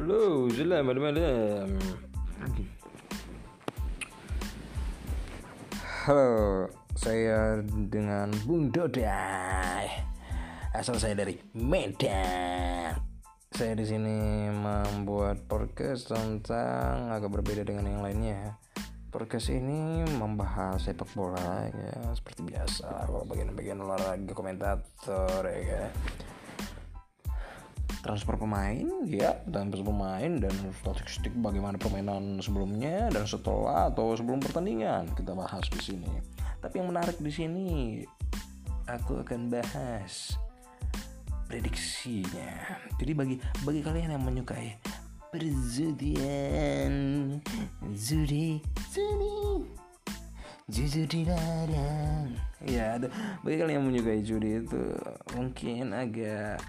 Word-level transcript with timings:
Halo, 0.00 0.48
selamat 0.48 0.96
malam. 0.96 1.76
Halo, 6.08 6.72
saya 6.96 7.60
dengan 7.68 8.32
Bung 8.48 8.72
Dodai. 8.72 9.92
Asal 10.72 10.96
saya 10.96 11.12
dari 11.12 11.36
Medan. 11.52 12.96
Saya 13.52 13.76
di 13.76 13.84
sini 13.84 14.48
membuat 14.48 15.44
podcast 15.44 16.08
tentang 16.08 17.12
agak 17.12 17.28
berbeda 17.36 17.68
dengan 17.68 17.92
yang 17.92 18.00
lainnya. 18.00 18.56
Podcast 19.12 19.52
ini 19.52 20.00
membahas 20.16 20.80
sepak 20.80 21.12
bola 21.12 21.68
ya 21.68 22.16
seperti 22.16 22.48
biasa, 22.48 23.04
bagian-bagian 23.28 23.84
olahraga 23.84 24.32
komentator 24.32 25.44
ya 25.44 25.60
kan 25.76 25.92
transfer 28.00 28.36
pemain 28.36 28.88
ya 29.04 29.36
transfer 29.44 29.84
pemain 29.84 30.40
dan 30.40 30.52
statistik 30.80 31.32
bagaimana 31.36 31.76
permainan 31.76 32.40
sebelumnya 32.40 33.12
dan 33.12 33.28
setelah 33.28 33.92
atau 33.92 34.16
sebelum 34.16 34.40
pertandingan 34.40 35.12
kita 35.14 35.36
bahas 35.36 35.68
di 35.68 35.80
sini. 35.80 36.10
Tapi 36.60 36.80
yang 36.80 36.88
menarik 36.92 37.16
di 37.20 37.32
sini 37.32 37.68
aku 38.88 39.20
akan 39.20 39.52
bahas 39.52 40.36
prediksinya. 41.48 42.80
Jadi 42.96 43.12
bagi 43.12 43.36
bagi 43.64 43.80
kalian 43.84 44.16
yang 44.16 44.24
menyukai 44.24 44.76
perzudian 45.30 46.94
zudi 47.94 48.58
zudi 48.90 49.38
jujur 50.70 51.06
ya 52.62 52.94
bagi 53.42 53.56
kalian 53.58 53.82
yang 53.82 53.86
menyukai 53.90 54.22
judi 54.22 54.62
itu 54.62 54.94
mungkin 55.34 55.90
agak 55.90 56.62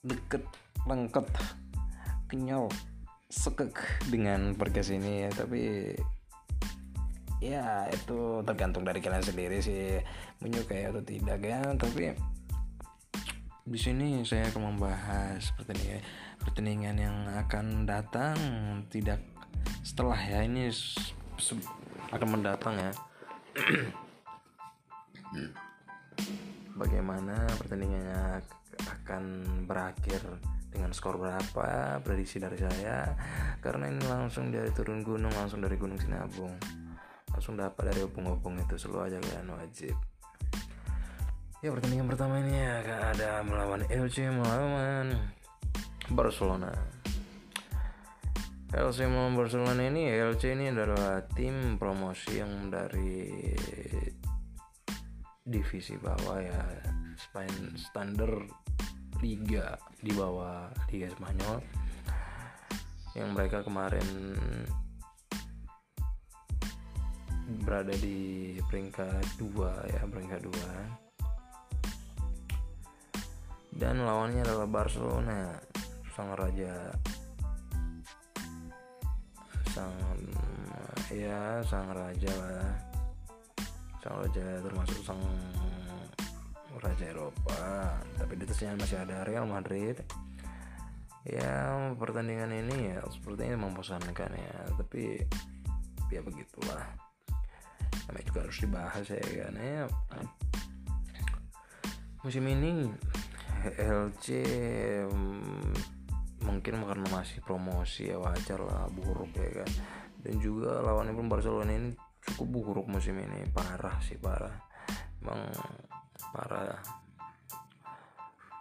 deket 0.00 0.44
lengket 0.88 1.28
kenyal 2.30 2.72
sekek 3.28 3.76
dengan 4.08 4.56
podcast 4.56 4.92
ini 4.92 5.26
ya. 5.26 5.30
Tapi 5.32 5.60
ya 7.40 7.88
itu 7.88 8.44
tergantung 8.44 8.84
dari 8.84 9.00
kalian 9.00 9.24
sendiri 9.24 9.64
sih 9.64 10.00
menyukai 10.40 10.88
atau 10.88 11.04
tidak 11.04 11.40
ya. 11.44 11.60
Tapi 11.76 12.16
di 13.70 13.78
sini 13.78 14.24
saya 14.26 14.50
akan 14.50 14.74
membahas 14.74 15.52
pertandingan 15.54 16.02
pertandingan 16.42 16.96
yang 16.96 17.16
akan 17.36 17.84
datang 17.84 18.36
tidak 18.88 19.20
setelah 19.84 20.16
ya. 20.16 20.42
Ini 20.42 20.72
akan 22.10 22.28
mendatang 22.28 22.74
ya 22.74 22.90
bagaimana 26.80 27.44
pertandingannya 27.60 28.40
akan 29.04 29.24
berakhir 29.68 30.24
dengan 30.72 30.96
skor 30.96 31.20
berapa 31.20 32.00
prediksi 32.00 32.40
dari 32.40 32.56
saya. 32.56 33.12
Karena 33.60 33.92
ini 33.92 34.00
langsung 34.08 34.48
dari 34.48 34.72
turun 34.72 35.04
gunung 35.04 35.34
langsung 35.36 35.60
dari 35.60 35.76
gunung 35.76 36.00
Sinabung. 36.00 36.56
Langsung 37.30 37.60
dapat 37.60 37.92
dari 37.92 38.00
opung-opung 38.00 38.56
itu 38.56 38.80
selalu 38.80 39.12
aja 39.12 39.16
kalian 39.20 39.52
wajib. 39.52 39.94
Ya 41.60 41.68
pertandingan 41.76 42.08
pertama 42.08 42.40
ini 42.40 42.56
akan 42.56 42.98
ada 43.12 43.30
melawan 43.44 43.84
LC 43.92 44.32
melawan 44.32 45.12
Barcelona. 46.08 46.72
LC 48.72 49.04
melawan 49.10 49.36
Barcelona 49.36 49.82
ini 49.84 50.08
LC 50.08 50.56
ini 50.56 50.72
adalah 50.72 51.20
tim 51.36 51.76
promosi 51.76 52.40
yang 52.40 52.72
dari 52.72 53.52
divisi 55.44 55.96
bawah 55.96 56.38
ya 56.40 56.62
Spain 57.16 57.76
standar 57.76 58.32
liga 59.20 59.76
di 60.00 60.12
bawah 60.16 60.72
Liga 60.88 61.08
Spanyol. 61.12 61.60
Yang 63.12 63.28
mereka 63.36 63.58
kemarin 63.66 64.08
berada 67.66 67.92
di 67.98 68.56
peringkat 68.70 69.24
dua 69.36 69.84
ya 69.90 70.00
peringkat 70.08 70.40
dua. 70.44 70.70
Dan 73.74 74.04
lawannya 74.04 74.44
adalah 74.44 74.68
Barcelona 74.68 75.56
sang 76.16 76.32
raja. 76.36 76.94
Sang 79.70 79.92
ya 81.10 81.58
sang 81.66 81.90
raja 81.90 82.30
lah 82.38 82.89
sang 84.00 84.16
raja 84.16 84.44
termasuk 84.64 85.00
sang 85.04 85.20
Raja 86.80 87.04
Eropa. 87.12 87.60
Tapi 88.16 88.32
di 88.40 88.44
atasnya 88.48 88.72
masih 88.80 88.98
ada 89.04 89.20
Real 89.28 89.44
Madrid. 89.44 90.00
Ya 91.28 91.92
pertandingan 92.00 92.48
ini 92.48 92.96
ya 92.96 93.04
sepertinya 93.12 93.60
membosankan 93.60 94.32
ya. 94.32 94.56
Tapi 94.80 95.20
ya 96.08 96.24
begitulah. 96.24 96.88
Namanya 98.08 98.24
juga 98.24 98.40
harus 98.48 98.58
dibahas 98.64 99.04
ya 99.04 99.20
kan 99.20 99.54
ya. 99.60 99.84
Musim 102.24 102.44
ini 102.48 102.88
LC 103.76 104.26
hmm, 105.04 105.72
mungkin 106.48 106.74
karena 106.80 107.06
masih 107.12 107.44
promosi 107.44 108.08
ya 108.08 108.16
wajar 108.16 108.60
lah 108.64 108.88
buruk 108.88 109.36
ya 109.36 109.60
kan. 109.60 109.70
Dan 110.24 110.40
juga 110.40 110.80
lawannya 110.80 111.12
pun 111.12 111.28
Barcelona 111.28 111.72
ini 111.76 111.92
cukup 112.24 112.46
buruk 112.48 112.86
musim 112.88 113.16
ini. 113.16 113.48
Parah 113.50 113.96
sih 114.04 114.20
parah. 114.20 114.52
Emang 115.20 115.50
parah. 116.32 116.80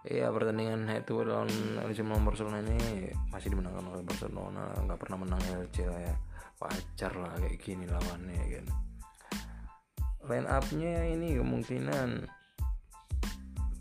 Iya 0.08 0.31
pertandingan 0.31 0.88
head 0.88 1.03
to 1.03 1.20
head 1.20 1.28
lawan 1.28 1.52
LC 1.84 2.08
melawan 2.08 2.24
Barcelona 2.24 2.64
ini 2.64 3.12
masih 3.30 3.52
dimenangkan 3.52 3.84
oleh 3.92 4.03
Barcelona. 4.03 4.72
Nggak 4.88 5.00
pernah 5.00 5.18
menang 5.20 5.44
LC 5.44 5.86
lah 5.92 6.00
ya. 6.00 6.16
Wajar 6.59 7.14
lah 7.20 7.34
kayak 7.40 7.59
gini 7.59 7.84
lawannya 7.88 8.40
kan. 8.47 8.66
Line 10.28 10.47
upnya 10.47 11.03
ini 11.08 11.36
kemungkinan 11.36 12.09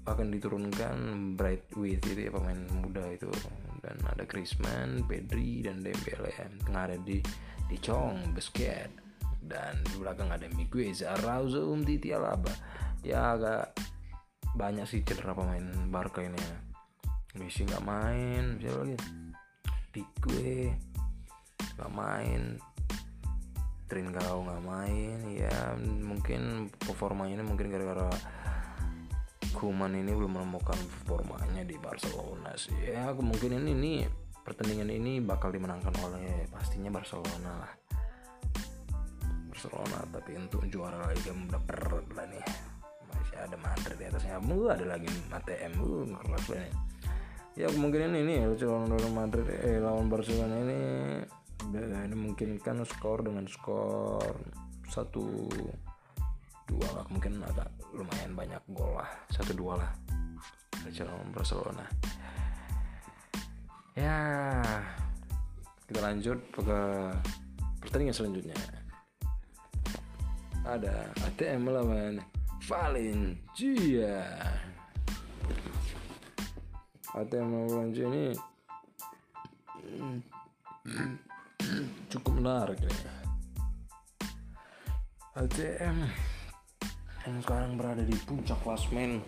akan 0.08 0.26
diturunkan 0.32 0.96
Bright 1.36 1.68
with 1.76 2.02
itu 2.02 2.26
ya 2.26 2.30
pemain 2.34 2.66
muda 2.82 3.06
itu. 3.14 3.30
Dan 3.78 3.94
ada 4.10 4.26
Griezmann, 4.26 5.06
Pedri 5.06 5.62
dan 5.62 5.86
Dembele. 5.86 6.34
Ya. 6.34 6.50
tengah 6.66 6.82
ada 6.90 6.98
di 6.98 7.22
di 7.70 7.76
Chong, 7.78 8.34
Busquets 8.34 9.07
dan 9.42 9.80
di 9.86 9.94
belakang 9.96 10.28
ada 10.28 10.46
Miguel, 10.50 10.92
Araujo, 10.92 11.70
Umtiti, 11.70 12.10
Alaba. 12.10 12.50
Ya 13.06 13.38
agak 13.38 13.78
banyak 14.58 14.84
sih 14.90 15.06
cedera 15.06 15.36
pemain 15.36 15.64
Barca 15.88 16.24
ini 16.24 16.36
ya. 16.38 16.56
Messi 17.38 17.62
nggak 17.62 17.84
main 17.84 18.58
siapa 18.58 18.78
lagi? 18.82 18.96
Pique 19.94 20.74
nggak 21.78 21.92
main. 21.94 22.42
Trincao 23.88 24.44
nggak 24.44 24.64
main 24.68 25.18
ya 25.32 25.78
mungkin 25.80 26.68
performanya 26.76 27.40
ini 27.40 27.44
mungkin 27.46 27.72
gara-gara 27.72 28.12
Kuman 29.48 29.90
ini 29.90 30.12
belum 30.14 30.38
menemukan 30.38 30.76
performanya 30.76 31.66
di 31.66 31.74
Barcelona 31.80 32.52
sih. 32.54 32.78
Ya 32.78 33.10
kemungkinan 33.10 33.64
ini 33.64 34.06
pertandingan 34.44 34.92
ini 34.92 35.18
bakal 35.24 35.50
dimenangkan 35.50 35.90
oleh 36.04 36.46
pastinya 36.52 36.92
Barcelona 36.92 37.64
lah 37.64 37.87
Barcelona 39.58 39.98
tapi 40.14 40.38
untuk 40.38 40.62
juara 40.70 41.10
Liga 41.10 41.34
berat 41.66 42.06
lah 42.14 42.26
nih. 42.30 42.46
Ada 43.38 43.58
Madrid 43.58 43.98
di 43.98 44.06
atasnya. 44.06 44.38
Bu 44.38 44.70
ada 44.70 44.86
lagi 44.86 45.10
ATM 45.34 45.72
bu 45.74 46.06
kelas 46.14 46.46
banget 46.46 46.74
ya 47.58 47.66
kemungkinan 47.74 48.14
ini 48.14 48.46
lawan 48.62 48.86
Madrid 49.10 49.50
eh 49.50 49.82
lawan 49.82 50.06
Barcelona 50.06 50.62
ini 50.62 50.78
ini 51.74 52.14
mungkin 52.14 52.54
kan 52.62 52.78
skor 52.86 53.26
dengan 53.26 53.50
skor 53.50 54.22
satu 54.86 55.50
dua 56.70 56.88
lah. 56.94 57.04
Mungkin 57.10 57.42
agak 57.42 57.66
lumayan 57.90 58.38
banyak 58.38 58.62
gol 58.70 58.94
lah. 58.94 59.10
Satu 59.34 59.58
dua 59.58 59.74
lah. 59.74 59.90
Lawan 60.86 61.34
Barcelona. 61.34 61.82
Ya 63.98 64.22
kita 65.90 65.98
lanjut 65.98 66.38
ke 66.54 66.78
pertandingan 67.82 68.14
selanjutnya 68.14 68.77
ada 70.68 71.08
ATM 71.24 71.64
melawan 71.64 72.20
Valencia. 72.68 74.20
ATM 77.16 77.48
Valencia 77.72 78.04
ini 78.04 78.36
cukup 82.12 82.32
menarik 82.36 82.76
ya. 82.84 82.92
ATM 85.40 85.96
yang 87.24 87.38
sekarang 87.40 87.80
berada 87.80 88.04
di 88.04 88.16
puncak 88.28 88.60
klasmen 88.60 89.24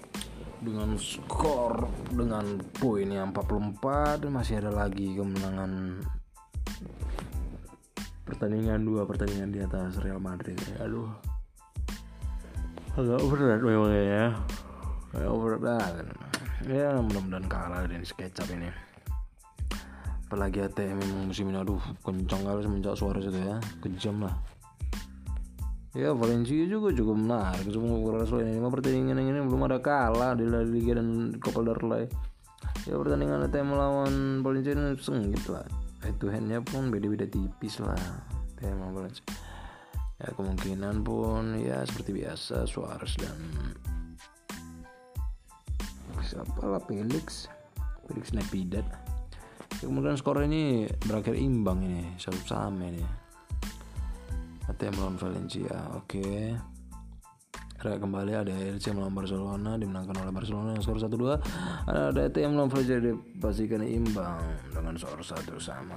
dengan 0.61 0.93
skor 1.01 1.89
dengan 2.13 2.61
poin 2.77 3.09
yang 3.09 3.33
44 3.33 4.29
dan 4.29 4.31
masih 4.33 4.61
ada 4.61 4.69
lagi 4.69 5.17
kemenangan 5.17 6.05
pertandingan 8.29 8.85
dua 8.85 9.09
pertandingan 9.09 9.51
di 9.53 9.61
atas 9.65 9.97
Real 10.05 10.21
Madrid. 10.21 10.61
Aduh 10.81 11.30
agak 12.99 13.23
berat 13.31 13.61
memang 13.63 13.93
ya. 13.95 14.35
Agak 15.15 15.35
berat 15.39 15.95
ya 16.67 16.99
mudah-mudahan 16.99 17.47
kalah 17.47 17.87
dari 17.87 18.03
sketchup 18.03 18.51
ini. 18.51 18.71
Apalagi 20.27 20.63
ATM 20.63 21.03
memang 21.03 21.21
musim 21.31 21.51
ini 21.51 21.59
aduh 21.59 21.83
kencang 22.07 22.47
kali 22.47 22.61
semenjak 22.63 22.95
suara 22.95 23.19
itu 23.19 23.35
ya. 23.35 23.59
Kejam 23.83 24.23
lah. 24.23 24.35
Ya 25.91 26.15
Valencia 26.15 26.67
juga 26.71 26.95
cukup 26.95 27.19
menarik. 27.19 27.67
Semua 27.67 27.99
selain 28.27 28.55
lima 28.55 28.71
pertandingan 28.71 29.19
ini 29.19 29.43
belum 29.43 29.67
ada 29.67 29.83
kalah 29.83 30.39
di 30.39 30.47
Liga 30.47 31.03
dan 31.03 31.35
Copa 31.43 31.67
del 31.67 31.79
Rey. 31.79 32.07
Ya 32.87 32.95
pertandingan 32.95 33.47
ATM 33.51 33.75
melawan 33.75 34.13
Valencia 34.47 34.75
ini 34.75 34.95
sengit 35.03 35.43
lah. 35.51 35.67
Itu 36.07 36.31
handnya 36.31 36.63
pun 36.63 36.95
beda-beda 36.95 37.27
tipis 37.27 37.83
lah 37.83 37.99
tema 38.61 38.93
Valencia 38.95 39.50
ya 40.21 40.29
kemungkinan 40.37 41.01
pun 41.01 41.57
ya 41.57 41.81
seperti 41.89 42.21
biasa 42.21 42.69
Suarez 42.69 43.17
dan 43.17 43.41
siapa 46.21 46.63
lah 46.69 46.83
Felix? 46.85 47.49
Felix 48.05 48.37
Nepidat 48.37 48.85
ya, 49.81 49.89
kemudian 49.89 50.15
skor 50.21 50.45
ini 50.45 50.85
berakhir 51.09 51.35
imbang 51.35 51.81
ini 51.81 52.05
satu 52.21 52.37
sama 52.45 52.85
ini. 52.93 53.03
ATM 54.71 54.95
melawan 54.95 55.19
Valencia 55.19 55.75
oke. 55.99 56.21
Okay. 56.21 56.55
kembali 57.81 58.37
ada 58.37 58.53
LC 58.53 58.93
melawan 58.93 59.17
Barcelona 59.17 59.81
dimenangkan 59.81 60.13
oleh 60.21 60.29
Barcelona 60.37 60.77
dengan 60.77 60.85
skor 60.85 61.01
1-2 61.01 61.89
ada, 61.89 62.13
ada 62.13 62.21
ATM 62.29 62.53
melawan 62.53 62.69
Valencia 62.69 63.01
dipastikan 63.01 63.81
imbang 63.81 64.37
dengan 64.69 65.01
skor 65.01 65.25
satu 65.25 65.57
sama 65.57 65.97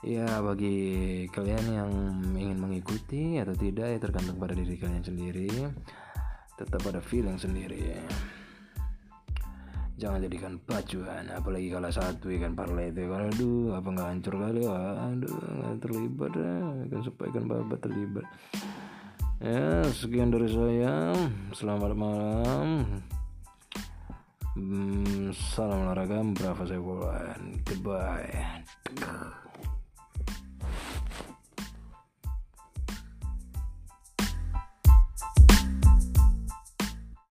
Ya 0.00 0.40
bagi 0.40 1.28
kalian 1.28 1.66
yang 1.68 1.92
ingin 2.32 2.56
mengikuti 2.56 3.36
atau 3.36 3.52
tidak 3.52 3.84
ya 3.92 3.98
tergantung 4.00 4.40
pada 4.40 4.56
diri 4.56 4.80
kalian 4.80 5.04
sendiri. 5.04 5.52
Tetap 6.56 6.80
ada 6.88 7.04
feeling 7.04 7.36
sendiri. 7.36 8.00
Jangan 10.00 10.24
jadikan 10.24 10.56
pacuan 10.64 11.28
apalagi 11.28 11.68
kalau 11.68 11.92
satu 11.92 12.32
ikan 12.32 12.56
parle 12.56 12.88
itu. 12.88 13.12
Aduh 13.12 13.76
apa 13.76 13.88
nggak 13.92 14.08
hancur 14.08 14.34
kali? 14.40 14.64
Aduh 14.64 15.36
nggak 15.36 15.76
terlibat 15.84 16.32
ya 16.32 16.98
supaya 17.04 17.28
ikan 17.36 17.44
babat 17.44 17.80
terlibat. 17.84 18.26
Ya 19.44 19.84
sekian 19.92 20.32
dari 20.32 20.48
saya. 20.48 21.12
Selamat 21.52 21.92
malam. 21.92 22.88
Hmm, 24.56 25.28
salam 25.36 25.84
olahraga 25.84 26.24
berapa 26.24 26.64
saya 26.64 26.80
goodbye 27.68 28.64